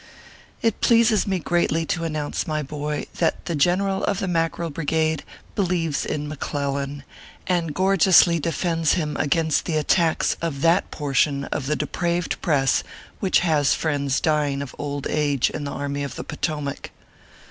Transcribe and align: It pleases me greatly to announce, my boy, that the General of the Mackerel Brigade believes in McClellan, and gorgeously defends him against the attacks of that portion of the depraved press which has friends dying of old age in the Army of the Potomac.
It 0.63 0.81
pleases 0.81 1.27
me 1.27 1.37
greatly 1.37 1.85
to 1.85 2.03
announce, 2.05 2.47
my 2.47 2.63
boy, 2.63 3.05
that 3.19 3.45
the 3.45 3.53
General 3.53 4.03
of 4.05 4.17
the 4.17 4.27
Mackerel 4.27 4.71
Brigade 4.71 5.23
believes 5.53 6.07
in 6.07 6.27
McClellan, 6.27 7.03
and 7.45 7.75
gorgeously 7.75 8.39
defends 8.39 8.93
him 8.93 9.15
against 9.17 9.65
the 9.65 9.77
attacks 9.77 10.37
of 10.41 10.61
that 10.61 10.89
portion 10.89 11.43
of 11.53 11.67
the 11.67 11.75
depraved 11.75 12.41
press 12.41 12.83
which 13.19 13.41
has 13.41 13.75
friends 13.75 14.19
dying 14.19 14.63
of 14.63 14.73
old 14.79 15.05
age 15.07 15.51
in 15.51 15.65
the 15.65 15.71
Army 15.71 16.03
of 16.03 16.15
the 16.15 16.23
Potomac. 16.23 16.89